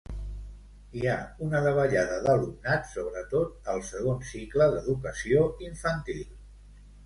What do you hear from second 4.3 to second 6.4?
cicle d'educació infantil.